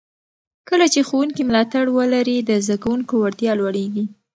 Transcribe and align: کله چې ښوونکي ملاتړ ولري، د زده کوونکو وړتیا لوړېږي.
کله 0.69 0.85
چې 0.93 0.99
ښوونکي 1.07 1.41
ملاتړ 1.49 1.85
ولري، 1.97 2.37
د 2.43 2.51
زده 2.65 2.77
کوونکو 2.83 3.13
وړتیا 3.17 3.51
لوړېږي. 3.59 4.05